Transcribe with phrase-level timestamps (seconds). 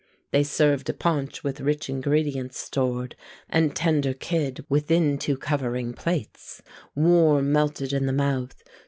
[0.31, 3.15] They served a paunch with rich ingredients stored;
[3.47, 6.63] And tender kid, within two covering plates,
[6.95, 8.63] Warm melted in the mouth.